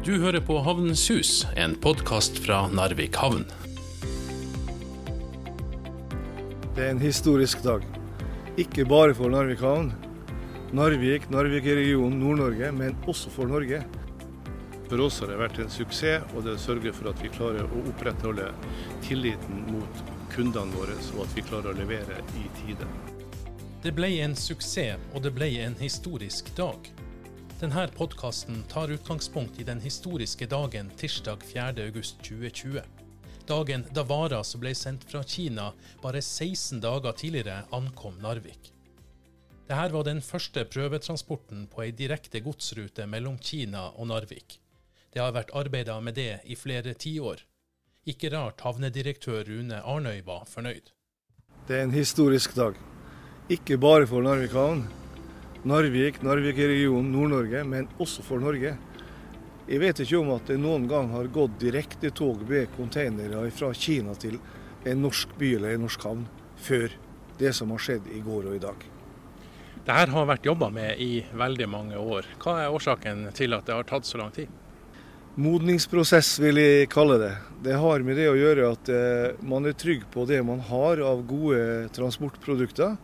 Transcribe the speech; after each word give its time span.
Du 0.00 0.14
hører 0.16 0.40
på 0.40 0.54
Havnens 0.64 1.02
hus, 1.12 1.30
en 1.60 1.74
podkast 1.76 2.38
fra 2.40 2.62
Narvik 2.72 3.18
havn. 3.20 3.42
Det 6.72 6.86
er 6.86 6.94
en 6.94 7.02
historisk 7.02 7.60
dag. 7.66 7.84
Ikke 8.56 8.86
bare 8.88 9.12
for 9.18 9.28
Narvik 9.28 9.60
havn, 9.60 9.90
Narvik, 10.72 11.26
Narvik 11.28 11.68
i 11.68 11.74
regionen, 11.82 12.16
Nord-Norge, 12.22 12.70
men 12.72 12.96
også 13.12 13.28
for 13.34 13.50
Norge. 13.50 13.82
For 14.86 15.04
oss 15.04 15.20
har 15.20 15.34
det 15.34 15.36
vært 15.42 15.60
en 15.60 15.68
suksess, 15.76 16.32
og 16.32 16.48
det 16.48 16.56
sørger 16.64 16.96
for 16.96 17.12
at 17.12 17.20
vi 17.20 17.34
klarer 17.36 17.68
å 17.68 17.84
opprettholde 17.92 18.48
tilliten 19.04 19.66
mot 19.68 20.00
kundene 20.32 20.80
våre, 20.80 20.96
og 21.12 21.26
at 21.26 21.36
vi 21.36 21.44
klarer 21.44 21.74
å 21.74 21.76
levere 21.76 22.22
i 22.40 22.48
tide. 22.62 22.88
Det 23.84 23.92
ble 24.00 24.14
en 24.24 24.32
suksess, 24.48 24.96
og 25.12 25.28
det 25.28 25.36
ble 25.36 25.52
en 25.66 25.76
historisk 25.84 26.48
dag. 26.56 26.88
Denne 27.60 27.88
podkasten 27.88 28.62
tar 28.62 28.88
utgangspunkt 28.88 29.60
i 29.60 29.64
den 29.64 29.80
historiske 29.80 30.46
dagen 30.46 30.90
tirsdag 30.96 31.42
4.8.2020. 31.44 32.80
Dagen 33.46 33.82
da 33.92 34.04
varer 34.08 34.46
som 34.48 34.62
ble 34.62 34.70
sendt 34.74 35.02
fra 35.04 35.20
Kina 35.28 35.66
bare 36.00 36.22
16 36.24 36.80
dager 36.80 37.12
tidligere, 37.12 37.66
ankom 37.76 38.14
Narvik. 38.22 38.70
Dette 39.68 39.92
var 39.92 40.06
den 40.08 40.22
første 40.24 40.64
prøvetransporten 40.72 41.66
på 41.68 41.82
ei 41.84 41.90
direkte 41.92 42.40
godsrute 42.40 43.04
mellom 43.04 43.36
Kina 43.36 43.90
og 43.90 44.08
Narvik. 44.08 44.56
Det 45.12 45.20
har 45.20 45.36
vært 45.36 45.52
arbeida 45.52 45.98
med 46.00 46.16
det 46.16 46.40
i 46.48 46.56
flere 46.56 46.94
tiår. 46.96 47.44
Ikke 48.08 48.32
rart 48.32 48.64
havnedirektør 48.64 49.44
Rune 49.50 49.82
Arnøy 49.84 50.24
var 50.24 50.48
fornøyd. 50.48 50.94
Det 51.68 51.76
er 51.76 51.84
en 51.84 51.92
historisk 51.92 52.56
dag. 52.56 52.80
Ikke 53.52 53.76
bare 53.76 54.08
for 54.08 54.24
Narvik 54.24 54.56
havn, 54.56 54.86
Narvik, 55.60 56.22
Narvik-regionen, 56.22 57.10
Nord-Norge, 57.12 57.64
men 57.68 57.88
også 58.00 58.22
for 58.24 58.40
Norge. 58.40 58.72
Jeg 59.68 59.80
vet 59.82 59.98
ikke 60.00 60.16
om 60.22 60.30
at 60.32 60.48
det 60.48 60.56
noen 60.56 60.86
gang 60.88 61.10
har 61.12 61.28
gått 61.28 61.58
direkte 61.60 62.08
tog 62.16 62.40
med 62.48 62.72
containere 62.78 63.42
fra 63.52 63.68
Kina 63.76 64.14
til 64.16 64.38
en 64.88 65.02
norsk 65.04 65.34
by 65.36 65.50
eller 65.58 65.76
en 65.76 65.84
norsk 65.84 66.06
havn 66.08 66.22
før 66.64 66.94
det 67.40 67.52
som 67.56 67.74
har 67.74 67.82
skjedd 67.84 68.08
i 68.08 68.22
går 68.24 68.48
og 68.48 68.56
i 68.56 68.62
dag. 68.62 68.86
Dette 69.84 70.14
har 70.14 70.30
vært 70.32 70.48
jobba 70.48 70.70
med 70.72 70.96
i 71.00 71.26
veldig 71.36 71.68
mange 71.68 72.00
år. 72.00 72.32
Hva 72.40 72.56
er 72.62 72.72
årsaken 72.72 73.28
til 73.36 73.52
at 73.56 73.68
det 73.68 73.76
har 73.76 73.88
tatt 73.88 74.08
så 74.08 74.20
lang 74.20 74.32
tid? 74.32 74.48
Modningsprosess 75.40 76.38
vil 76.40 76.56
jeg 76.56 76.88
kalle 76.90 77.20
det. 77.20 77.34
Det 77.68 77.76
har 77.84 78.02
med 78.04 78.16
det 78.16 78.30
å 78.32 78.38
gjøre 78.38 78.72
at 78.72 78.90
eh, 78.92 79.44
man 79.44 79.68
er 79.68 79.76
trygg 79.76 80.08
på 80.12 80.24
det 80.28 80.40
man 80.44 80.64
har 80.72 81.04
av 81.04 81.20
gode 81.28 81.92
transportprodukter 81.96 82.96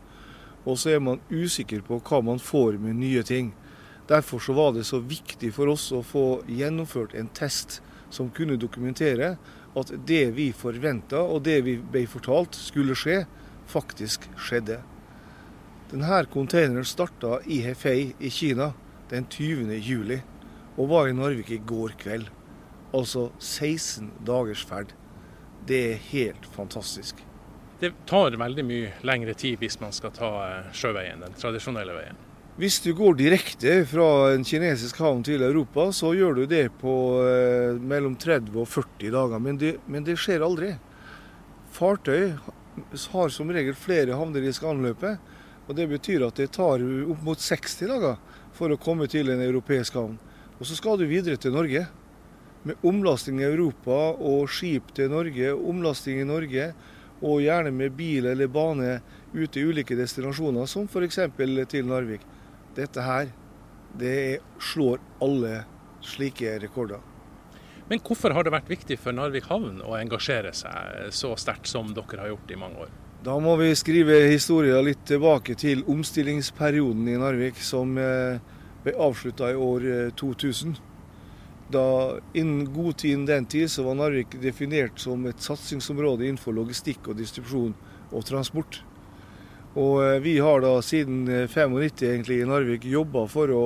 og 0.67 0.79
så 0.79 0.97
er 0.97 1.03
man 1.03 1.23
usikker 1.31 1.85
på 1.87 2.01
hva 2.03 2.21
man 2.27 2.43
får 2.43 2.81
med 2.83 2.99
nye 2.99 3.23
ting. 3.23 3.53
Derfor 4.11 4.43
så 4.43 4.53
var 4.53 4.75
det 4.75 4.85
så 4.87 4.99
viktig 4.99 5.53
for 5.55 5.71
oss 5.71 5.89
å 5.95 6.03
få 6.07 6.43
gjennomført 6.51 7.15
en 7.15 7.31
test 7.35 7.81
som 8.11 8.31
kunne 8.35 8.59
dokumentere 8.59 9.37
at 9.77 9.93
det 10.09 10.31
vi 10.37 10.51
forventa 10.57 11.23
og 11.23 11.45
det 11.47 11.61
vi 11.67 11.77
ble 11.79 12.07
fortalt 12.11 12.59
skulle 12.59 12.97
skje, 12.99 13.25
faktisk 13.67 14.29
skjedde. 14.39 14.81
Denne 15.91 16.23
containeren 16.31 16.87
starta 16.87 17.41
i 17.47 17.61
Hefei 17.67 18.15
i 18.19 18.31
Kina 18.31 18.73
den 19.11 19.27
20. 19.31 19.71
juli 19.79 20.21
og 20.77 20.91
var 20.91 21.09
i 21.09 21.15
Narvik 21.15 21.53
i 21.55 21.63
går 21.63 21.95
kveld. 22.01 22.31
Altså 22.95 23.31
16 23.39 24.11
dagers 24.27 24.65
ferd. 24.67 24.95
Det 25.67 25.81
er 25.93 26.05
helt 26.11 26.47
fantastisk. 26.55 27.23
Det 27.81 27.93
tar 28.09 28.39
veldig 28.41 28.65
mye 28.65 28.93
lengre 29.05 29.35
tid 29.37 29.61
hvis 29.61 29.77
man 29.83 29.93
skal 29.93 30.13
ta 30.17 30.31
eh, 30.47 30.69
sjøveien, 30.73 31.21
den 31.21 31.37
tradisjonelle 31.37 31.93
veien. 31.93 32.23
Hvis 32.57 32.79
du 32.81 32.95
går 32.97 33.19
direkte 33.19 33.83
fra 33.85 34.33
en 34.33 34.47
kinesisk 34.49 35.03
havn 35.05 35.21
til 35.27 35.45
Europa, 35.45 35.91
så 35.93 36.15
gjør 36.17 36.39
du 36.39 36.47
det 36.49 36.71
på 36.81 36.95
eh, 37.29 37.77
mellom 37.77 38.15
30 38.17 38.57
og 38.63 38.71
40 38.73 39.13
dager. 39.13 39.43
Men 39.45 39.61
det, 39.61 39.75
men 39.85 40.07
det, 40.09 40.17
skjer 40.17 40.47
aldri. 40.47 40.71
Fartøy 41.77 42.33
har 43.13 43.37
som 43.37 43.53
regel 43.53 43.77
flere 43.77 44.17
havner 44.17 44.41
de 44.41 44.55
skal 44.57 44.73
anløpe. 44.73 45.19
Og 45.69 45.77
det 45.77 45.91
betyr 45.91 46.25
at 46.25 46.41
det 46.41 46.55
tar 46.57 46.81
opp 46.81 47.29
mot 47.29 47.45
60 47.45 47.93
dager 47.93 48.17
for 48.57 48.73
å 48.73 48.81
komme 48.81 49.05
til 49.13 49.29
en 49.35 49.45
europeisk 49.45 50.01
havn. 50.01 50.17
Og 50.57 50.65
så 50.65 50.81
skal 50.81 50.97
du 50.97 51.05
videre 51.11 51.37
til 51.37 51.53
Norge. 51.53 51.85
Med 52.65 52.89
omlasting 52.89 53.43
i 53.43 53.51
Europa 53.51 54.15
og 54.17 54.49
skip 54.49 54.95
til 54.97 55.13
Norge, 55.13 55.53
omlasting 55.53 56.25
i 56.25 56.29
Norge 56.29 56.71
og 57.23 57.43
gjerne 57.45 57.73
med 57.73 57.95
bil 57.97 58.27
eller 58.29 58.51
bane 58.53 58.99
ut 59.35 59.51
til 59.53 59.73
ulike 59.73 59.97
destinasjoner, 59.97 60.69
som 60.69 60.89
f.eks. 60.89 61.21
til 61.71 61.89
Narvik. 61.89 62.25
Dette 62.77 63.03
her, 63.03 63.31
det 63.97 64.41
slår 64.61 65.01
alle 65.25 65.65
slike 66.05 66.59
rekorder. 66.63 67.01
Men 67.89 68.03
hvorfor 68.03 68.35
har 68.35 68.45
det 68.45 68.53
vært 68.53 68.71
viktig 68.71 68.99
for 68.99 69.15
Narvik 69.15 69.47
havn 69.49 69.79
å 69.87 69.95
engasjere 69.97 70.53
seg 70.57 71.13
så 71.15 71.37
sterkt 71.39 71.71
som 71.71 71.93
dere 71.95 72.25
har 72.25 72.33
gjort 72.35 72.51
i 72.51 72.59
mange 72.59 72.87
år? 72.87 72.93
Da 73.27 73.37
må 73.43 73.55
vi 73.59 73.71
skrive 73.79 74.19
historien 74.29 74.85
litt 74.87 75.07
tilbake 75.09 75.57
til 75.59 75.85
omstillingsperioden 75.91 77.09
i 77.11 77.17
Narvik, 77.19 77.63
som 77.63 77.97
eh, 77.99 78.43
ble 78.85 78.95
avslutta 79.03 79.51
i 79.51 79.59
år 79.59 79.89
2000. 80.19 80.77
Da 81.73 82.19
Innen 82.33 82.75
god 82.75 82.97
tid 82.97 83.27
den 83.27 83.47
tid 83.47 83.71
så 83.71 83.83
var 83.83 83.95
Narvik 83.99 84.37
definert 84.43 85.01
som 85.03 85.27
et 85.27 85.43
satsingsområde 85.43 86.29
innenfor 86.29 86.55
logistikk 86.55 87.11
og 87.11 87.19
distribusjon 87.19 87.75
og 88.13 88.27
transport. 88.29 88.83
Og 89.75 90.05
eh, 90.05 90.21
Vi 90.23 90.39
har 90.39 90.63
da 90.63 90.77
siden 90.83 91.27
95 91.27 91.77
eh, 91.83 92.13
egentlig 92.13 92.41
i 92.41 92.47
Narvik 92.49 92.87
jobba 92.87 93.27
for 93.29 93.51
å, 93.51 93.65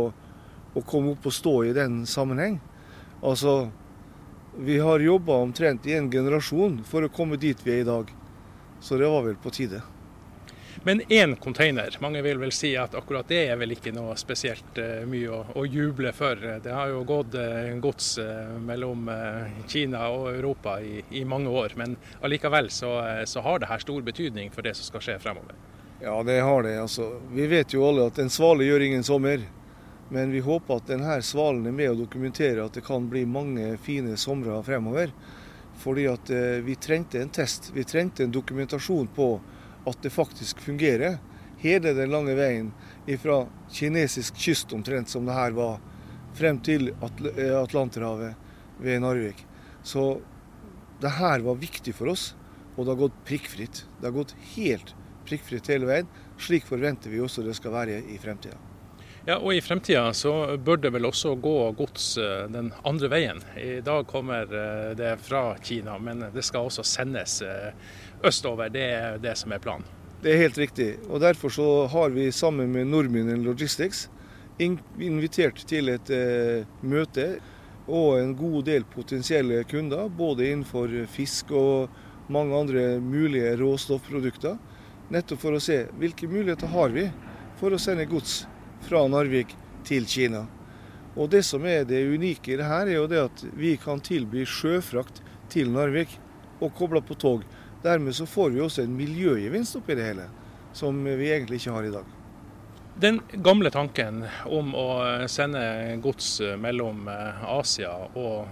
å, 0.75 0.83
komme 0.83 1.15
opp 1.15 1.29
og 1.29 1.37
stå 1.37 1.55
i 1.69 1.77
den 1.77 2.03
sammenheng. 2.07 2.59
Altså, 3.23 3.71
Vi 4.57 4.81
har 4.81 5.05
jobba 5.05 5.37
omtrent 5.45 5.87
i 5.87 5.95
en 5.99 6.11
generasjon 6.11 6.81
for 6.89 7.05
å 7.05 7.13
komme 7.13 7.37
dit 7.37 7.61
vi 7.65 7.77
er 7.77 7.85
i 7.85 7.89
dag. 7.89 8.11
Så 8.81 8.97
det 8.97 9.13
var 9.13 9.29
vel 9.29 9.37
på 9.37 9.53
tide. 9.53 9.85
Men 10.83 11.03
én 11.09 11.37
container, 11.37 11.97
mange 12.01 12.23
vil 12.23 12.39
vel 12.41 12.53
si 12.53 12.71
at 12.79 12.95
akkurat 12.97 13.29
det 13.29 13.43
er 13.51 13.59
vel 13.61 13.75
ikke 13.75 13.93
noe 13.93 14.15
spesielt 14.17 14.79
uh, 14.81 15.03
mye 15.09 15.29
å, 15.29 15.41
å, 15.61 15.65
juble 15.69 16.13
for. 16.17 16.41
Det 16.65 16.73
har 16.73 16.89
jo 16.89 17.03
gått 17.05 17.37
uh, 17.37 17.69
gods 17.85 18.15
uh, 18.23 18.55
mellom 18.65 19.11
Kina 19.69 20.07
og 20.15 20.31
Europa 20.33 20.79
i, 20.81 21.03
i, 21.11 21.25
mange 21.29 21.53
år, 21.53 21.77
men 21.77 21.99
allikevel 22.25 22.71
så, 22.73 22.95
så 23.29 23.45
har 23.45 23.61
det 23.61 23.69
her 23.69 23.85
stor 23.85 24.01
betydning 24.07 24.51
for 24.55 24.65
det 24.65 24.73
som 24.79 24.89
skal 24.89 25.05
skje 25.05 25.19
fremover. 25.21 25.59
Ja, 26.01 26.17
det 26.25 26.41
har 26.41 26.65
det. 26.65 26.79
Altså, 26.81 27.11
vi 27.29 27.45
vet 27.51 27.75
jo 27.77 27.85
alle 27.85 28.09
at 28.09 28.19
en 28.23 28.33
svale 28.33 28.65
gjør 28.65 28.87
ingen 28.87 29.05
sommer. 29.05 29.45
Men 30.11 30.33
vi 30.33 30.41
håper 30.43 30.81
at 30.81 30.89
denne 30.89 31.21
svalen 31.23 31.69
er 31.69 31.75
med 31.77 31.93
å 31.93 31.99
dokumentere 32.01 32.65
at 32.65 32.75
det 32.75 32.83
kan 32.83 33.05
bli 33.13 33.23
mange 33.31 33.77
fine 33.85 34.17
somre 34.19 34.57
fremover. 34.67 35.13
Fordi 35.79 36.09
at 36.11 36.33
vi 36.65 36.75
trengte 36.81 37.21
en 37.21 37.31
test. 37.31 37.71
Vi 37.77 37.85
trengte 37.87 38.25
en 38.25 38.33
dokumentasjon 38.35 39.13
på 39.15 39.29
at 39.87 40.03
det 40.03 40.13
faktisk 40.13 40.61
fungerer. 40.61 41.19
Hele 41.61 41.93
den 41.97 42.11
lange 42.11 42.35
veien 42.39 42.71
fra 43.21 43.43
kinesisk 43.73 44.37
kyst 44.41 44.73
omtrent 44.73 45.09
som 45.09 45.27
det 45.29 45.37
her 45.37 45.53
var, 45.57 45.81
frem 46.37 46.61
til 46.65 46.93
Atl 47.05 47.29
Atlanterhavet 47.59 48.81
ved 48.81 49.03
Narvik. 49.03 49.45
Så 49.83 50.21
det 51.01 51.17
her 51.19 51.45
var 51.45 51.61
viktig 51.61 51.95
for 51.97 52.13
oss, 52.13 52.31
og 52.77 52.85
det 52.85 52.95
har 52.95 53.03
gått 53.05 53.21
prikkfritt. 53.29 53.85
Det 54.01 54.09
har 54.09 54.17
gått 54.17 54.35
helt 54.55 54.95
prikkfritt 55.29 55.69
hele 55.73 55.89
veien. 55.89 56.11
Slik 56.41 56.67
forventer 56.69 57.13
vi 57.13 57.21
også 57.21 57.45
det 57.45 57.57
skal 57.59 57.77
være 57.77 58.01
i 58.09 58.19
fremtida. 58.21 58.57
Ja, 59.29 59.37
og 59.37 59.53
I 59.53 59.61
fremtida 59.61 60.15
så 60.17 60.57
bør 60.57 60.79
det 60.81 60.95
vel 60.95 61.05
også 61.05 61.35
gå 61.45 61.55
gods 61.77 62.15
eh, 62.19 62.47
den 62.49 62.71
andre 62.89 63.11
veien. 63.13 63.43
I 63.61 63.83
dag 63.85 64.07
kommer 64.09 64.49
eh, 64.49 64.93
det 64.97 65.13
fra 65.21 65.43
Kina, 65.61 65.99
men 66.01 66.25
det 66.33 66.45
skal 66.47 66.71
også 66.71 66.85
sendes 66.89 67.43
østover. 68.25 68.69
Det 68.73 68.85
er 68.85 69.19
det 69.23 69.37
som 69.39 69.53
er 69.53 69.63
planen. 69.63 69.87
Det 70.21 70.35
er 70.35 70.43
helt 70.43 70.59
riktig. 70.59 70.91
og 71.09 71.21
Derfor 71.21 71.49
så 71.49 71.69
har 71.87 72.11
vi 72.13 72.31
sammen 72.33 72.73
med 72.73 72.87
Nordminen 72.87 73.45
Logistics 73.45 74.09
invitert 74.61 75.63
til 75.65 75.89
et 75.89 76.11
eh, 76.13 76.67
møte 76.83 77.39
og 77.89 78.19
en 78.21 78.35
god 78.37 78.67
del 78.69 78.85
potensielle 78.85 79.65
kunder, 79.65 80.09
både 80.09 80.51
innenfor 80.51 80.93
fisk 81.09 81.51
og 81.57 81.89
mange 82.31 82.55
andre 82.55 82.85
mulige 83.01 83.57
råstoffprodukter. 83.57 84.59
Nettopp 85.11 85.41
for 85.43 85.57
å 85.57 85.63
se 85.63 85.87
hvilke 85.99 86.29
muligheter 86.31 86.71
har 86.71 86.93
vi 86.95 87.09
for 87.59 87.73
å 87.73 87.81
sende 87.81 88.07
gods 88.07 88.45
fra 88.87 89.07
Narvik 89.09 89.57
til 89.89 90.07
Kina. 90.07 90.45
Og 91.17 91.31
Det 91.31 91.43
som 91.45 91.65
er 91.67 91.85
det 91.85 92.05
unike 92.07 92.53
i 92.53 92.57
det 92.61 92.69
her, 92.69 92.87
er 92.87 93.01
jo 93.01 93.09
det 93.11 93.25
at 93.25 93.43
vi 93.57 93.75
kan 93.81 94.01
tilby 94.01 94.45
sjøfrakt 94.47 95.23
til 95.51 95.73
Narvik 95.75 96.13
og 96.61 96.77
koble 96.79 97.03
på 97.03 97.17
tog. 97.19 97.43
Dermed 97.83 98.17
så 98.17 98.27
får 98.27 98.51
vi 98.51 98.61
også 98.61 98.83
en 98.85 98.97
miljøgevinst 98.97 99.79
oppi 99.81 99.97
det 99.97 100.09
hele, 100.11 100.27
som 100.77 100.99
vi 101.05 101.31
egentlig 101.33 101.63
ikke 101.63 101.77
har 101.77 101.87
i 101.89 101.93
dag. 101.95 102.17
Den 103.01 103.21
gamle 103.33 103.71
tanken 103.73 104.25
om 104.45 104.75
å 104.77 104.89
sende 105.33 105.63
gods 106.05 106.35
mellom 106.61 107.07
eh, 107.09 107.45
Asia 107.49 107.95
og 108.19 108.51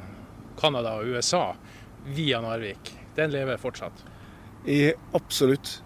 Canada 0.58 0.94
og 0.98 1.10
USA 1.12 1.50
via 2.14 2.40
Narvik, 2.40 2.94
den 3.18 3.34
lever 3.34 3.60
fortsatt? 3.60 4.00
I, 4.64 4.94
absolutt. 5.12 5.82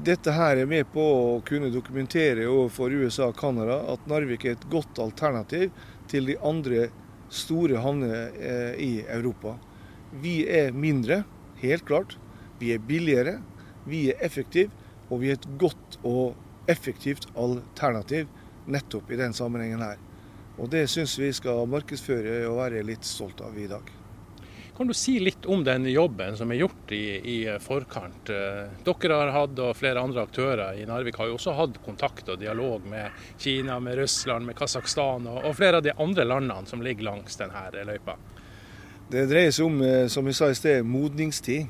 Dette 0.00 0.32
her 0.32 0.56
er 0.56 0.68
med 0.68 0.88
på 0.90 1.02
å 1.02 1.40
kunne 1.46 1.70
dokumentere 1.70 2.48
overfor 2.48 2.90
USA 2.90 3.28
og 3.30 3.38
Canada 3.38 3.82
at 3.92 4.06
Narvik 4.10 4.46
er 4.48 4.56
et 4.56 4.66
godt 4.72 4.98
alternativ 5.02 5.70
til 6.10 6.26
de 6.30 6.36
andre 6.42 6.88
store 7.30 7.78
havner 7.84 8.34
eh, 8.34 8.72
i 8.80 8.92
Europa. 9.04 9.54
Vi 10.22 10.40
er 10.50 10.74
mindre, 10.74 11.22
helt 11.62 11.86
klart. 11.86 12.16
Vi 12.60 12.74
er 12.74 12.82
billigere, 12.84 13.38
vi 13.88 14.10
er 14.12 14.20
effektive, 14.24 14.70
og 15.10 15.22
vi 15.22 15.32
er 15.32 15.38
et 15.38 15.48
godt 15.58 15.98
og 16.06 16.36
effektivt 16.70 17.26
alternativ 17.34 18.28
nettopp 18.70 19.10
i 19.10 19.18
den 19.18 19.32
sammenhengen 19.34 19.82
her. 19.82 19.98
Og 20.60 20.68
Det 20.70 20.84
syns 20.92 21.16
vi 21.18 21.32
skal 21.32 21.64
markedsføre 21.70 22.44
og 22.50 22.60
være 22.60 22.84
litt 22.84 23.06
stolt 23.08 23.40
av 23.40 23.56
i 23.58 23.66
dag. 23.70 23.96
Kan 24.76 24.88
du 24.88 24.94
si 24.96 25.18
litt 25.20 25.44
om 25.44 25.60
den 25.64 25.84
jobben 25.92 26.36
som 26.38 26.52
er 26.52 26.62
gjort 26.62 26.92
i, 26.96 27.04
i, 27.20 27.38
forkant? 27.60 28.30
Dere 28.30 29.16
har 29.18 29.32
hatt, 29.34 29.58
og 29.60 29.76
flere 29.76 30.00
andre 30.00 30.22
aktører 30.24 30.78
i 30.80 30.86
Narvik 30.88 31.18
har 31.20 31.28
jo 31.28 31.36
også 31.36 31.52
hatt 31.56 31.76
kontakt 31.84 32.30
og 32.32 32.40
dialog 32.40 32.86
med 32.88 33.12
Kina, 33.36 33.76
med 33.80 33.98
Russland, 34.00 34.48
med 34.48 34.56
Kasakhstan 34.56 35.28
og, 35.28 35.42
og 35.44 35.56
flere 35.58 35.82
av 35.82 35.84
de 35.84 35.92
andre 36.00 36.24
landene 36.24 36.64
som 36.70 36.80
ligger 36.84 37.10
langs 37.10 37.36
denne 37.40 37.84
løypa. 37.90 38.16
Det 39.10 39.26
dreier 39.28 39.52
seg 39.52 39.66
om, 39.68 39.80
eh, 39.84 40.06
som 40.08 40.24
vi 40.24 40.32
sa 40.38 40.48
i 40.48 40.56
sted, 40.56 40.80
modningstid. 40.86 41.68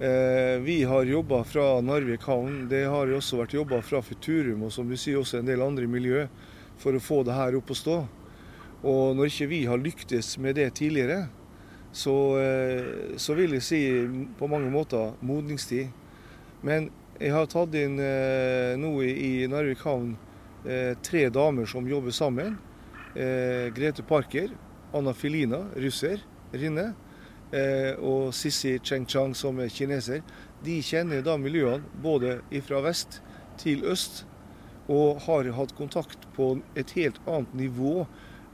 Eh, 0.00 0.60
vi 0.60 0.84
har 0.84 1.04
jobba 1.04 1.44
fra 1.44 1.80
Narvik 1.80 2.22
havn. 2.22 2.68
Det 2.70 2.84
har 2.86 3.10
også 3.10 3.40
vært 3.40 3.56
jobba 3.56 3.80
fra 3.82 3.98
Futurum 4.02 4.62
og 4.68 4.70
som 4.70 4.86
du 4.86 4.94
sier 4.94 5.18
også 5.18 5.40
en 5.40 5.48
del 5.48 5.64
andre 5.64 5.88
miljø 5.90 6.28
for 6.78 6.94
å 6.94 7.02
få 7.02 7.24
det 7.26 7.34
her 7.34 7.56
opp 7.58 7.72
å 7.74 7.76
stå. 7.78 7.96
Og 8.86 9.16
når 9.18 9.32
ikke 9.32 9.48
vi 9.50 9.64
har 9.66 9.82
lyktes 9.82 10.36
med 10.38 10.54
det 10.54 10.68
tidligere, 10.78 11.24
så, 11.90 12.14
eh, 12.38 13.16
så, 13.18 13.34
vil 13.34 13.56
jeg 13.58 13.66
si 13.66 13.80
på 14.38 14.46
mange 14.46 14.70
måter 14.70 15.18
modningstid. 15.18 15.90
Men 16.62 16.92
jeg 17.18 17.34
har 17.34 17.50
tatt 17.50 17.74
inn 17.74 17.98
eh, 17.98 18.78
nå 18.78 18.94
i 19.02 19.48
Narvik 19.50 19.82
havn 19.82 20.14
tre 21.02 21.28
damer 21.30 21.66
som 21.70 21.86
jobber 21.86 22.12
sammen. 22.12 22.58
Grete 23.14 24.02
Parker, 24.04 24.50
Anna 24.92 25.14
Filina, 25.14 25.62
russer, 25.80 26.20
Rinne, 26.52 26.90
og 27.50 28.34
Sissi 28.36 28.74
Cheng-chang, 28.84 29.32
som 29.36 29.60
er 29.62 29.72
kineser. 29.72 30.20
De 30.64 30.80
kjenner 30.84 31.22
da 31.24 31.38
miljøene 31.40 31.86
både 32.02 32.38
fra 32.66 32.82
vest 32.84 33.20
til 33.60 33.86
øst, 33.88 34.24
og 34.88 35.22
har 35.26 35.48
hatt 35.56 35.76
kontakt 35.76 36.26
på 36.36 36.58
et 36.78 36.92
helt 36.96 37.20
annet 37.28 37.54
nivå 37.56 38.06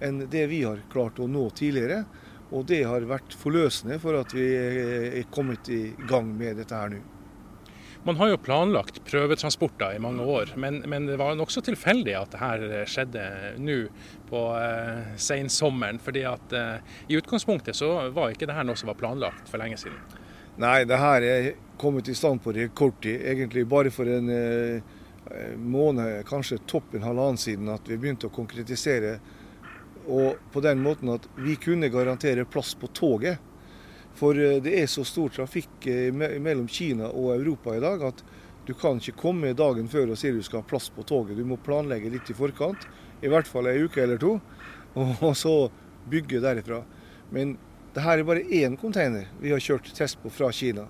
enn 0.03 0.25
det 0.31 0.47
vi 0.51 0.65
har 0.67 0.83
klart 0.93 1.21
å 1.23 1.31
nå 1.31 1.49
tidligere. 1.55 2.05
Og 2.55 2.67
det 2.71 2.83
har 2.87 3.07
vært 3.09 3.35
forløsende 3.39 3.99
for 4.03 4.19
at 4.19 4.35
vi 4.35 4.47
er 4.55 5.27
kommet 5.35 5.71
i 5.73 5.83
gang 6.09 6.31
med 6.39 6.61
dette 6.61 6.79
her 6.79 6.93
nå. 6.95 7.14
Man 8.05 8.19
har 8.21 8.29
jo 8.29 8.41
planlagt 8.45 8.99
prøvetransporter 9.09 9.97
i 9.97 10.01
mange 10.03 10.25
år, 10.29 10.51
men, 10.61 10.83
men 10.91 11.07
det 11.09 11.17
var 11.17 11.39
nokså 11.39 11.63
tilfeldig 11.65 12.13
at 12.19 12.35
dette 12.35 12.83
skjedde 12.93 13.23
nå 13.65 13.79
på 14.29 14.43
eh, 14.59 15.15
sensommeren. 15.17 15.99
fordi 15.99 16.27
at 16.29 16.53
eh, 16.53 16.99
i 17.09 17.17
utgangspunktet 17.17 17.77
så 17.77 18.11
var 18.13 18.35
ikke 18.35 18.51
dette 18.51 18.67
noe 18.69 18.77
som 18.77 18.93
var 18.93 18.99
planlagt 19.01 19.49
for 19.49 19.63
lenge 19.63 19.81
siden. 19.81 19.97
Nei, 20.61 20.85
det 20.85 21.01
her 21.01 21.25
er 21.27 21.49
kommet 21.81 22.09
i 22.13 22.15
stand 22.15 22.43
på 22.45 22.53
rekordtid. 22.53 23.25
Egentlig 23.25 23.65
bare 23.67 23.91
for 23.91 24.11
en 24.11 24.29
eh, 24.31 24.93
måned, 25.57 26.21
kanskje 26.29 26.61
topp 26.69 26.93
en 26.95 27.09
halvannen 27.09 27.41
siden, 27.41 27.73
at 27.73 27.89
vi 27.89 27.97
begynte 27.97 28.29
å 28.29 28.37
konkretisere 28.37 29.17
og 30.05 30.37
på 30.53 30.61
den 30.61 30.83
måten 30.85 31.09
at 31.15 31.27
vi 31.41 31.57
kunne 31.57 31.89
garantere 31.89 32.45
plass 32.45 32.75
på 32.77 32.91
toget. 32.93 33.41
For 34.19 34.39
eh, 34.39 34.61
det 34.63 34.75
er 34.81 34.91
så 34.91 35.05
stor 35.07 35.33
trafikk 35.35 35.87
eh, 35.91 36.11
mellom 36.15 36.69
Kina 36.69 37.11
og 37.11 37.35
Europa 37.37 37.75
i 37.75 37.83
dag 37.83 38.03
at 38.11 38.25
du 38.65 38.73
kan 38.79 39.01
ikke 39.01 39.19
komme 39.21 39.53
dagen 39.57 39.91
før 39.93 40.15
og 40.15 40.19
si 40.21 40.33
du 40.33 40.41
skal 40.45 40.63
ha 40.63 40.69
plass 40.69 40.89
på 40.95 41.05
toget. 41.05 41.37
Du 41.37 41.45
må 41.45 41.59
planlegge 41.61 42.13
litt 42.13 42.31
i 42.33 42.37
forkant, 42.37 42.87
i 43.21 43.29
hvert 43.29 43.49
fall 43.49 43.69
ei 43.69 43.83
uke 43.85 44.01
eller 44.05 44.21
to, 44.21 44.39
og 45.27 45.35
så 45.37 45.55
bygge 46.11 46.41
derifra. 46.45 46.83
Men 47.35 47.59
det 47.95 48.05
her 48.05 48.21
er 48.21 48.29
bare 48.29 48.47
én 48.49 48.79
container 48.81 49.29
vi 49.43 49.53
har 49.53 49.63
kjørt 49.63 49.93
test 49.97 50.21
på 50.23 50.33
fra 50.33 50.51
Kina. 50.53 50.87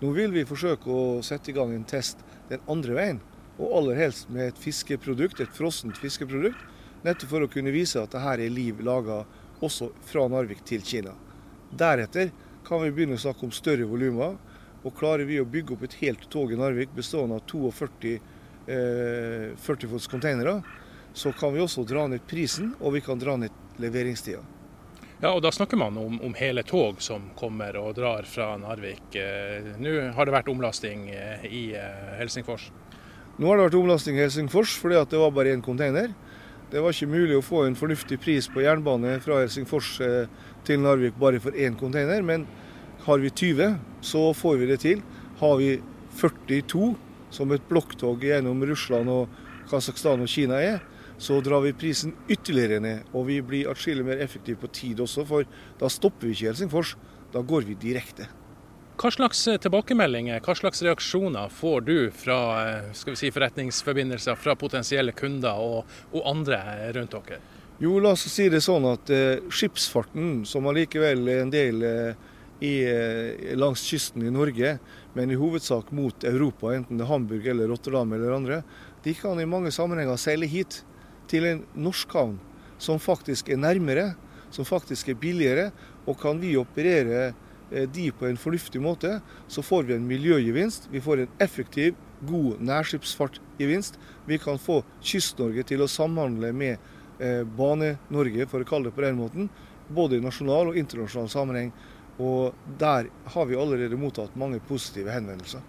Nå 0.00 0.14
vil 0.14 0.32
vi 0.32 0.46
forsøke 0.48 0.88
å 0.88 1.20
sette 1.26 1.50
i 1.52 1.56
gang 1.56 1.74
en 1.74 1.86
test 1.88 2.22
den 2.48 2.62
andre 2.70 2.96
veien, 2.96 3.20
og 3.58 3.74
aller 3.80 3.98
helst 3.98 4.28
med 4.30 4.52
et 4.52 4.60
fiskeprodukt, 4.62 5.40
et 5.42 5.54
frossent 5.54 5.98
fiskeprodukt 5.98 6.62
Nettopp 7.06 7.30
for 7.30 7.44
å 7.44 7.50
kunne 7.50 7.70
vise 7.70 8.00
at 8.02 8.10
det 8.10 8.24
her 8.24 8.40
er 8.42 8.50
liv 8.50 8.80
laga 8.82 9.20
også 9.62 9.92
fra 10.06 10.24
Narvik 10.30 10.64
til 10.66 10.82
Kina. 10.82 11.12
Deretter 11.70 12.32
kan 12.68 12.82
vi 12.84 12.92
begynne 12.94 13.16
å 13.16 13.22
snakke 13.22 13.46
om 13.48 13.54
større 13.54 13.88
volumer. 13.88 14.36
Og 14.86 14.94
klarer 14.94 15.26
vi 15.26 15.40
å 15.42 15.48
bygge 15.48 15.74
opp 15.74 15.82
et 15.88 15.96
helt 16.04 16.28
tog 16.30 16.52
i 16.54 16.58
Narvik 16.58 16.92
bestående 16.94 17.40
av 17.40 17.48
42 17.48 18.12
eh, 18.68 19.56
40 19.58 19.90
fots 19.90 20.06
containere, 20.06 20.60
så 21.12 21.32
kan 21.32 21.54
vi 21.54 21.64
også 21.64 21.82
dra 21.88 22.06
ned 22.06 22.22
prisen, 22.30 22.74
og 22.78 22.94
vi 22.94 23.02
kan 23.02 23.18
dra 23.18 23.34
ned 23.40 23.54
leveringstida. 23.82 24.44
Ja, 25.18 25.32
og 25.32 25.42
Da 25.42 25.50
snakker 25.50 25.76
man 25.80 25.96
om, 25.98 26.20
om, 26.22 26.34
hele 26.38 26.62
tog 26.62 27.00
som 27.02 27.30
kommer 27.38 27.74
og 27.80 27.96
drar 27.98 28.26
fra 28.28 28.52
Narvik. 28.60 29.16
Eh, 29.18 29.72
nå 29.82 30.12
har 30.14 30.28
det 30.28 30.34
vært 30.36 30.50
omlasting 30.52 31.08
eh, 31.10 31.48
i 31.50 31.62
eh, 31.74 32.12
Helsingfors? 32.20 32.68
Nå 33.38 33.48
har 33.50 33.58
det 33.58 33.66
vært 33.66 33.80
omlasting 33.80 34.18
i 34.18 34.22
Helsingfors 34.22 34.76
fordi 34.78 35.00
det 35.10 35.18
var 35.18 35.34
bare 35.34 35.56
én 35.56 35.64
container. 35.64 36.14
Det 36.68 36.82
var 36.84 36.92
ikke 36.92 37.08
mulig 37.08 37.36
å 37.38 37.44
få 37.44 37.62
en 37.64 37.76
fornuftig 37.78 38.18
pris 38.20 38.44
på 38.52 38.60
jernbane 38.60 39.14
fra 39.24 39.38
Helsingfors 39.40 39.94
eh, 40.04 40.26
til 40.68 40.82
Narvik 40.82 41.14
bare 41.16 41.40
for 41.40 41.56
én 41.56 41.78
container, 41.80 42.20
men 42.20 42.44
har 43.06 43.22
vi 43.22 43.30
20, 43.32 43.78
så 44.04 44.26
får 44.36 44.58
vi 44.60 44.68
det 44.68 44.76
til. 44.82 45.00
Har 45.40 45.56
vi 45.56 45.78
42, 46.20 46.90
som 47.32 47.54
et 47.56 47.64
blokktog 47.70 48.20
gjennom 48.20 48.60
Russland 48.68 49.08
og 49.08 49.32
Kasakhstan 49.70 50.20
og 50.20 50.28
Kina 50.28 50.60
er, 50.60 50.82
så 51.16 51.40
drar 51.40 51.64
vi 51.64 51.72
prisen 51.72 52.12
ytterligere 52.28 52.82
ned. 52.84 53.08
Og 53.16 53.30
vi 53.30 53.40
blir 53.40 53.70
atskillig 53.72 54.04
mer 54.04 54.20
effektive 54.20 54.60
på 54.60 54.68
tid 54.68 55.00
også, 55.00 55.24
for 55.24 55.48
da 55.80 55.88
stopper 55.88 56.28
vi 56.28 56.36
ikke 56.36 56.52
Helsingfors. 56.52 56.98
Da 57.32 57.40
går 57.40 57.64
vi 57.64 57.80
direkte. 57.80 58.28
Hva 58.98 59.12
slags 59.14 59.44
eh, 59.46 59.60
tilbakemeldinger, 59.62 60.40
hva 60.42 60.54
slags 60.58 60.80
reaksjoner 60.82 61.52
får 61.54 61.84
du 61.86 61.98
fra 62.10 62.38
eh, 62.64 62.88
si, 63.14 63.28
forretningsforbindelser, 63.30 64.34
fra 64.34 64.56
potensielle 64.58 65.14
kunder 65.14 65.60
og, 65.62 65.92
og, 66.10 66.24
andre 66.26 66.58
rundt 66.96 67.14
dere? 67.14 67.38
Jo, 67.78 68.00
la 68.02 68.16
oss 68.16 68.26
si 68.26 68.48
det 68.50 68.58
sånn 68.66 68.88
at 68.90 69.12
eh, 69.14 69.46
skipsfarten, 69.54 70.42
som 70.50 70.66
allikevel 70.66 71.30
er 71.30 71.44
en 71.44 71.54
del 71.54 71.86
eh, 71.86 72.26
i, 72.58 72.74
eh, 72.90 73.54
langs 73.54 73.86
kysten 73.86 74.26
i 74.26 74.34
Norge, 74.34 74.74
men 75.14 75.30
i 75.30 75.38
hovedsak 75.38 75.94
mot 75.94 76.26
Europa, 76.26 76.74
enten 76.74 76.98
det 76.98 77.06
er 77.06 77.12
Hamburg 77.14 77.46
eller 77.54 77.70
Rotterdam 77.70 78.18
eller 78.18 78.34
andre, 78.34 78.62
de 79.06 79.14
kan 79.14 79.38
i 79.38 79.46
mange 79.46 79.70
sammenhenger 79.70 80.18
seile 80.18 80.50
hit 80.50 80.82
til 81.30 81.46
en 81.46 81.62
norsk 81.78 82.18
havn 82.18 82.40
som 82.82 82.98
faktisk 82.98 83.54
er 83.54 83.62
nærmere, 83.62 84.16
som 84.50 84.66
faktisk 84.66 85.14
er 85.14 85.22
billigere, 85.22 85.70
og 86.02 86.18
kan 86.18 86.42
vi 86.42 86.58
operere 86.58 87.28
Eh, 87.28 87.44
de 87.70 88.10
på 88.16 88.26
en 88.26 88.38
fornuftig 88.40 88.80
måte, 88.80 89.18
så 89.48 89.62
får 89.62 89.88
vi 89.88 89.96
en 89.96 90.06
miljøgevinst. 90.08 90.88
Vi 90.92 91.02
får 91.04 91.24
en 91.24 91.34
effektiv, 91.44 91.96
god 92.20 92.60
nærskipsfartgevinst. 92.60 93.98
Vi 94.26 94.38
kan 94.38 94.58
få 94.58 94.82
Kyst-Norge 95.02 95.64
til 95.68 95.84
å 95.84 95.90
samhandle 95.90 96.52
med 96.52 96.76
eh, 97.20 97.44
Bane-Norge, 97.44 98.48
for 98.50 98.64
å 98.64 98.68
kalle 98.68 98.90
det 98.90 98.96
på 98.96 99.04
den 99.04 99.20
måten. 99.20 99.50
Både 99.88 100.18
i 100.18 100.24
nasjonal 100.24 100.72
og 100.72 100.78
internasjonal 100.80 101.30
sammenheng. 101.32 101.72
Og 102.18 102.54
der 102.80 103.10
har 103.34 103.46
vi 103.46 103.58
allerede 103.58 103.98
mottatt 104.00 104.36
mange 104.36 104.58
positive 104.68 105.12
henvendelser. 105.14 105.62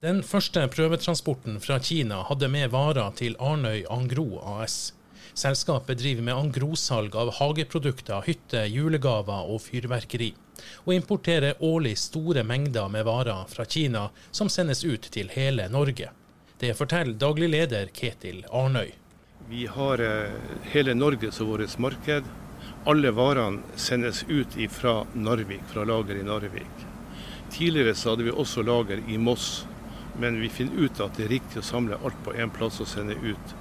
Den 0.00 0.22
første 0.24 0.62
prøvetransporten 0.72 1.58
fra 1.60 1.76
Kina 1.84 2.22
hadde 2.28 2.48
med 2.52 2.70
varer 2.72 3.12
til 3.16 3.36
Arnøy 3.40 3.84
Angro 3.92 4.40
AS. 4.56 4.94
Selskapet 5.36 6.00
driver 6.00 6.24
med 6.26 6.36
angrosalg 6.36 7.14
av 7.16 7.30
hageprodukter, 7.36 8.24
hytte, 8.26 8.64
julegaver 8.72 9.48
og 9.52 9.60
fyrverkeri 9.62 10.32
og 10.84 10.94
importerer 10.94 11.60
årlig 11.60 11.96
store 11.98 12.44
mengder 12.44 12.88
med 12.88 13.04
varer 13.08 13.44
fra 13.48 13.64
Kina 13.64 14.08
som 14.30 14.48
sendes 14.48 14.84
ut 14.84 15.10
til 15.12 15.30
hele 15.34 15.68
Norge. 15.68 16.10
Det 16.60 16.74
forteller 16.76 17.16
daglig 17.16 17.48
leder 17.48 17.88
Ketil 17.96 18.44
Arnøy. 18.52 18.92
Vi 19.48 19.66
har 19.66 20.00
eh, 20.04 20.30
hele 20.72 20.94
Norge 20.94 21.32
som 21.32 21.48
vårt 21.48 21.78
marked. 21.78 22.24
Alle 22.84 23.10
varene 23.10 23.62
sendes 23.76 24.24
ut 24.28 24.54
fra 24.70 25.06
Narvik, 25.14 25.64
fra 25.72 25.84
lager 25.84 26.20
i 26.20 26.22
Narvik. 26.22 26.86
Tidligere 27.50 27.94
hadde 28.04 28.24
vi 28.24 28.30
også 28.30 28.62
lager 28.62 29.00
i 29.08 29.18
Moss, 29.18 29.66
men 30.20 30.40
vi 30.40 30.48
finner 30.48 30.84
ut 30.84 31.00
at 31.00 31.16
det 31.16 31.24
er 31.24 31.34
riktig 31.34 31.60
å 31.60 31.66
samle 31.66 31.98
alt 32.04 32.20
på 32.24 32.36
én 32.36 32.52
plass 32.52 32.80
og 32.80 32.88
sende 32.88 33.16
ut 33.16 33.56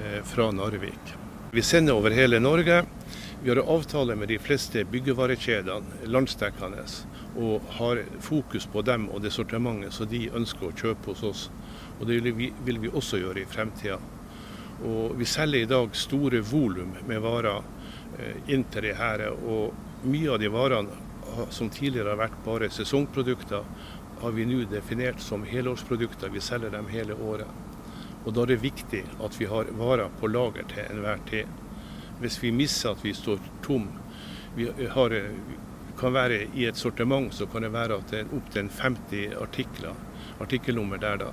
eh, 0.00 0.20
fra 0.24 0.50
Narvik. 0.50 1.14
Vi 1.52 1.62
sender 1.62 1.98
over 1.98 2.10
hele 2.14 2.40
Norge. 2.40 2.82
Vi 3.42 3.48
har 3.48 3.56
avtale 3.56 4.16
med 4.16 4.28
de 4.28 4.36
fleste 4.38 4.82
byggevarekjedene 4.84 6.08
landsdekkende, 6.12 6.82
og 7.40 7.70
har 7.78 8.02
fokus 8.20 8.66
på 8.68 8.82
dem 8.84 9.06
og 9.08 9.22
det 9.24 9.30
sortimentet 9.32 9.96
som 9.96 10.10
de 10.10 10.26
ønsker 10.36 10.66
å 10.68 10.74
kjøpe 10.76 11.14
hos 11.14 11.22
oss. 11.24 11.44
Og 12.00 12.06
Det 12.06 12.18
vil 12.20 12.80
vi 12.82 12.90
også 12.92 13.16
gjøre 13.16 13.40
i 13.40 13.48
fremtida. 13.48 13.96
Og 14.84 15.16
Vi 15.16 15.24
selger 15.24 15.62
i 15.62 15.70
dag 15.70 15.96
store 15.96 16.40
volum 16.40 16.92
med 17.06 17.22
varer 17.24 17.62
eh, 18.18 18.52
inn 18.52 18.64
til 18.64 18.82
de 18.82 18.92
her. 18.94 19.24
Og 19.32 19.72
mye 20.04 20.34
av 20.34 20.38
de 20.38 20.52
varene 20.52 21.48
som 21.48 21.70
tidligere 21.70 22.12
har 22.12 22.20
vært 22.20 22.44
bare 22.44 22.68
sesongprodukter, 22.68 23.64
har 24.20 24.36
vi 24.36 24.44
nå 24.44 24.66
definert 24.68 25.20
som 25.20 25.48
helårsprodukter. 25.48 26.28
Vi 26.28 26.40
selger 26.40 26.76
dem 26.76 26.92
hele 26.92 27.16
året. 27.16 27.48
Og 28.26 28.34
Da 28.34 28.42
er 28.42 28.52
det 28.52 28.62
viktig 28.68 29.04
at 29.24 29.40
vi 29.40 29.48
har 29.48 29.72
varer 29.80 30.12
på 30.20 30.28
lager 30.28 30.68
til 30.68 30.84
enhver 30.90 31.24
tid. 31.30 31.48
Hvis 32.20 32.38
vi 32.42 32.52
misser 32.52 32.92
at 32.92 33.04
vi 33.04 33.14
står 33.16 33.40
tom 33.64 33.88
Vi 34.56 34.66
har, 34.94 35.14
kan 35.98 36.12
være 36.12 36.42
I 36.54 36.66
et 36.68 36.76
sortiment 36.76 37.34
så 37.34 37.46
kan 37.46 37.62
det 37.62 37.72
være 37.72 38.00
at 38.00 38.10
det 38.12 38.22
er 38.24 38.32
opptil 38.36 38.70
50 38.70 39.36
artikler, 39.40 39.94
artikkelnummer 40.40 40.98
der. 40.98 41.16
da. 41.16 41.32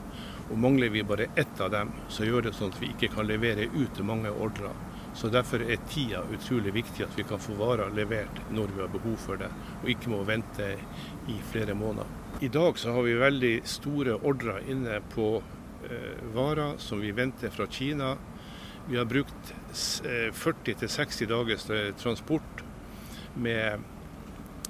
Og 0.51 0.57
Mangler 0.57 0.89
vi 0.89 1.03
bare 1.03 1.27
ett 1.35 1.61
av 1.61 1.71
dem, 1.71 1.91
så 2.09 2.27
gjør 2.27 2.47
det 2.47 2.53
sånn 2.55 2.71
at 2.71 2.79
vi 2.81 2.91
ikke 2.93 3.09
kan 3.15 3.27
levere 3.27 3.67
ut 3.73 3.99
mange 4.05 4.31
ordrer. 4.31 4.75
Så 5.17 5.31
Derfor 5.33 5.63
er 5.65 5.81
tida 5.89 6.21
utrolig 6.29 6.75
viktig, 6.75 7.03
at 7.03 7.17
vi 7.17 7.25
kan 7.25 7.41
få 7.41 7.55
varer 7.57 7.89
levert 7.95 8.41
når 8.53 8.75
vi 8.75 8.83
har 8.83 8.91
behov 8.93 9.15
for 9.17 9.39
det, 9.41 9.49
og 9.81 9.89
ikke 9.89 10.11
må 10.13 10.21
vente 10.27 10.75
i 11.27 11.37
flere 11.51 11.73
måneder. 11.73 12.05
I 12.45 12.51
dag 12.53 12.77
så 12.77 12.93
har 12.93 13.01
vi 13.01 13.15
veldig 13.17 13.53
store 13.65 14.19
ordrer 14.21 14.67
inne 14.69 14.99
på 15.15 15.39
eh, 15.89 16.19
varer 16.35 16.77
som 16.77 17.01
vi 17.01 17.11
venter 17.17 17.49
fra 17.49 17.65
Kina. 17.65 18.11
Vi 18.89 18.97
har 18.97 19.05
brukt 19.05 19.53
eh, 20.05 20.33
40-60 20.33 21.25
dagers 21.25 21.69
eh, 21.69 21.95
transport 21.95 22.63
med, 23.35 23.79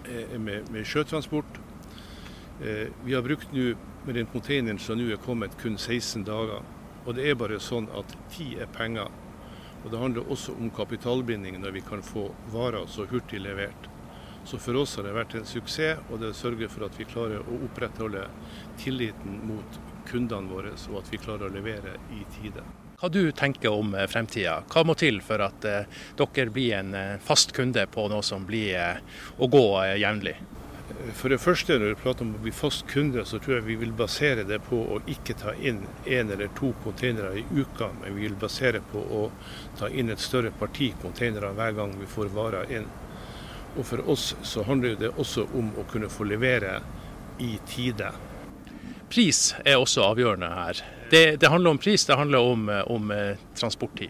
eh, 0.10 0.40
med, 0.40 0.72
med 0.72 0.88
sjøtransport. 0.88 1.60
Eh, 2.62 2.88
vi 3.06 3.14
har 3.14 3.22
brukt 3.22 3.52
nå 3.54 3.76
med 4.08 4.16
den 4.16 4.26
containeren 4.32 4.80
som 4.82 4.98
nå 4.98 5.12
er 5.14 5.22
kommet, 5.22 5.54
kun 5.62 5.78
16 5.78 6.24
dager. 6.26 6.66
Og 7.06 7.14
det 7.14 7.28
er 7.30 7.38
bare 7.38 7.60
sånn 7.62 7.92
at 7.94 8.16
tid 8.34 8.58
er 8.66 8.72
penger. 8.74 9.14
Og 9.84 9.92
Det 9.92 10.02
handler 10.02 10.34
også 10.34 10.58
om 10.58 10.74
kapitalbinding 10.74 11.62
når 11.62 11.78
vi 11.78 11.86
kan 11.86 12.02
få 12.02 12.32
varer 12.50 12.90
så 12.90 13.06
hurtig 13.06 13.44
levert. 13.46 13.88
Så 14.44 14.58
for 14.58 14.82
oss 14.82 14.96
har 14.98 15.06
det 15.06 15.14
vært 15.14 15.38
en 15.38 15.46
suksess, 15.46 16.02
og 16.10 16.24
det 16.26 16.34
sørger 16.36 16.74
for 16.74 16.90
at 16.90 16.98
vi 16.98 17.06
klarer 17.06 17.46
å 17.46 17.62
opprettholde 17.70 18.26
tilliten 18.82 19.42
mot 19.46 19.80
kundene 20.10 20.50
våre, 20.50 20.74
og 20.90 21.02
at 21.04 21.14
vi 21.14 21.22
klarer 21.22 21.52
å 21.52 21.54
levere 21.54 22.00
i 22.16 22.26
tide. 22.40 22.66
Hva 22.98 23.12
du 23.14 23.32
tenker 23.32 23.70
om 23.70 23.92
eh, 23.94 24.08
fremtida? 24.10 24.56
Hva 24.74 24.82
må 24.90 24.96
til 24.98 25.20
for 25.22 25.38
at 25.46 25.66
eh, 25.70 25.84
dere 26.18 26.50
blir 26.50 26.72
en 26.80 26.96
eh, 26.98 27.20
fast 27.22 27.52
kunde 27.54 27.84
på 27.94 28.08
noe 28.10 28.26
som 28.26 28.48
blir 28.48 29.04
å 29.38 29.50
gå 29.54 29.62
jevnlig? 30.02 30.34
For 31.20 31.30
det 31.30 31.38
første, 31.44 31.78
når 31.78 31.92
vi 31.94 32.00
prater 32.02 32.26
om 32.26 32.32
å 32.34 32.42
bli 32.42 32.56
fast 32.58 32.88
kunde, 32.90 33.22
så 33.30 33.38
tror 33.38 33.60
jeg 33.60 33.68
vi 33.68 33.78
vil 33.84 33.94
basere 33.94 34.48
det 34.50 34.58
på 34.66 34.82
å 34.96 34.98
ikke 35.14 35.38
ta 35.38 35.54
inn 35.62 35.84
én 36.10 36.34
eller 36.34 36.50
to 36.58 36.72
containere 36.82 37.38
i 37.38 37.46
uka, 37.54 37.92
men 38.00 38.18
vi 38.18 38.26
vil 38.26 38.42
basere 38.42 38.82
på 38.90 39.06
å 39.20 39.24
ta 39.78 39.94
inn 39.94 40.10
et 40.10 40.26
større 40.26 40.50
parti 40.58 40.90
containere 41.06 41.54
hver 41.54 41.78
gang 41.78 41.94
vi 42.02 42.10
får 42.18 42.34
varer 42.34 42.78
inn. 42.80 42.90
Og 43.78 43.84
for 43.94 44.10
oss 44.10 44.32
så 44.42 44.66
handler 44.66 44.98
det 44.98 45.14
også 45.14 45.46
om 45.54 45.70
å 45.78 45.86
kunne 45.94 46.10
få 46.10 46.26
levere 46.34 46.80
i 47.38 47.60
tide. 47.70 48.10
Pris 49.14 49.52
er 49.62 49.78
også 49.78 50.10
avgjørende 50.16 50.56
her. 50.58 50.88
Det, 51.10 51.38
det 51.40 51.48
handler 51.48 51.76
om 51.76 51.78
pris, 51.78 52.06
det 52.06 52.16
handler 52.16 52.40
om, 52.40 52.70
om 52.88 53.12
eh, 53.12 53.38
transporttid. 53.56 54.10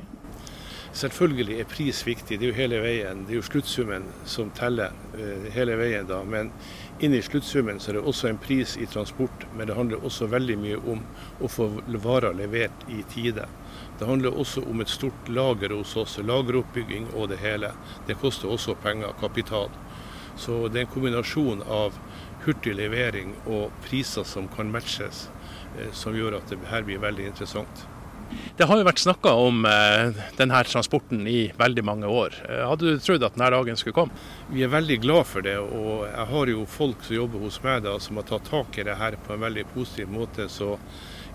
Selvfølgelig 0.97 1.59
er 1.59 1.67
pris 1.69 1.99
viktig, 2.07 2.39
det 2.39 2.45
er 2.47 2.49
jo 2.49 2.57
hele 2.57 2.77
veien. 2.81 3.19
Det 3.27 3.35
er 3.35 3.37
jo 3.37 3.45
sluttsummen 3.45 4.07
som 4.25 4.49
teller 4.57 4.95
eh, 5.13 5.45
hele 5.53 5.75
veien. 5.77 6.07
da, 6.09 6.23
Men 6.25 6.49
inni 6.99 7.19
sluttsummen 7.21 7.77
så 7.79 7.91
er 7.91 7.99
det 7.99 8.05
også 8.09 8.31
en 8.31 8.39
pris 8.41 8.73
i 8.81 8.87
transport. 8.89 9.45
Men 9.53 9.69
det 9.69 9.75
handler 9.77 10.01
også 10.01 10.25
veldig 10.31 10.57
mye 10.57 10.79
om 10.89 11.03
å 11.37 11.51
få 11.53 11.69
varer 12.01 12.33
levert 12.33 12.87
i 12.89 13.03
tide. 13.13 13.45
Det 13.99 14.09
handler 14.09 14.33
også 14.33 14.65
om 14.65 14.81
et 14.81 14.89
stort 14.89 15.29
lager 15.29 15.75
hos 15.77 15.93
oss, 16.01 16.17
lageroppbygging 16.17 17.11
og 17.13 17.29
det 17.29 17.43
hele. 17.45 17.75
Det 18.07 18.17
koster 18.17 18.49
også 18.49 18.73
penger, 18.81 19.13
kapital. 19.21 19.69
Så 20.37 20.67
det 20.67 20.81
er 20.81 20.87
en 20.87 20.93
kombinasjon 20.95 21.61
av 21.61 21.93
hurtig 22.45 22.73
levering 22.77 23.35
og 23.45 23.69
priser 23.85 24.25
som 24.25 24.47
kan 24.49 24.71
matches, 24.71 25.27
eh, 25.29 25.37
som 25.91 26.15
gjør 26.17 26.39
at 26.39 26.50
det 26.51 26.59
her 26.71 26.88
blir 26.88 27.01
veldig 27.03 27.29
interessant. 27.31 27.88
Det 28.57 28.65
har 28.67 28.79
jo 28.79 28.86
vært 28.88 29.01
snakka 29.01 29.33
om 29.39 29.65
eh, 29.69 30.17
denne 30.38 30.62
transporten 30.67 31.27
i 31.29 31.51
veldig 31.57 31.83
mange 31.86 32.09
år. 32.12 32.36
Eh, 32.47 32.63
hadde 32.67 32.95
du 32.95 33.03
trodd 33.03 33.24
at 33.24 33.38
denne 33.38 33.51
dagen 33.53 33.77
skulle 33.79 33.95
komme? 33.95 34.24
Vi 34.51 34.65
er 34.65 34.74
veldig 34.74 34.97
glad 35.03 35.27
for 35.29 35.45
det, 35.45 35.57
og 35.62 36.07
jeg 36.07 36.25
har 36.31 36.51
jo 36.51 36.65
folk 36.69 37.05
som 37.05 37.19
jobber 37.19 37.45
hos 37.45 37.62
meg 37.63 37.86
da, 37.86 37.97
som 38.03 38.19
har 38.19 38.27
tatt 38.27 38.50
tak 38.50 38.79
i 38.79 38.88
det 38.88 38.97
her 39.00 39.19
på 39.24 39.36
en 39.36 39.45
veldig 39.45 39.67
positiv 39.75 40.12
måte. 40.12 40.50
Så 40.51 40.74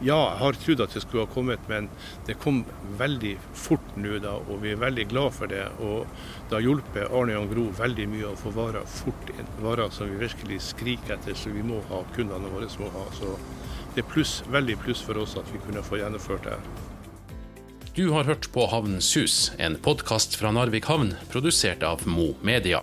ja, 0.03 0.19
jeg 0.19 0.39
har 0.43 0.59
trodd 0.59 0.83
at 0.83 0.97
det 0.97 1.05
skulle 1.05 1.25
ha 1.25 1.31
kommet, 1.33 1.63
men 1.71 1.89
det 2.27 2.39
kom 2.43 2.63
veldig 2.99 3.37
fort 3.55 3.97
nå 3.97 4.19
da, 4.25 4.35
og 4.43 4.65
vi 4.65 4.75
er 4.75 4.83
veldig 4.83 5.07
glad 5.15 5.37
for 5.39 5.53
det. 5.53 5.65
Og 5.79 6.03
det 6.51 6.59
har 6.59 6.67
hjulpet 6.67 7.07
Arne 7.07 7.37
Jan 7.37 7.51
Gro 7.53 7.69
veldig 7.79 8.09
mye 8.11 8.33
å 8.33 8.39
få 8.41 8.53
varer 8.57 8.89
fort 8.91 9.31
inn. 9.37 9.53
Varer 9.63 9.95
som 9.95 10.11
vi 10.11 10.25
virkelig 10.27 10.59
skriker 10.73 11.17
etter, 11.17 11.39
så 11.39 11.55
vi 11.55 11.65
må 11.67 11.81
ha 11.93 12.03
kundene 12.17 12.51
våre 12.53 12.69
må 12.83 12.91
ha. 12.99 13.07
Så 13.15 13.37
det 13.95 14.05
er 14.05 14.09
pluss, 14.09 14.41
veldig 14.49 14.79
pluss 14.85 15.03
for 15.05 15.21
oss 15.21 15.37
at 15.41 15.49
vi 15.53 15.61
kunne 15.67 15.85
få 15.85 16.01
gjennomført 16.01 16.47
det 16.47 16.57
her. 16.57 16.91
Du 17.93 18.07
har 18.15 18.25
hørt 18.25 18.49
på 18.55 18.65
Havnens 18.73 19.11
hus, 19.21 19.51
en 19.61 19.77
podkast 19.77 20.39
fra 20.41 20.49
Narvik 20.55 20.89
havn, 20.89 21.13
produsert 21.29 21.85
av 21.85 22.07
Mo 22.09 22.31
Media. 22.41 22.81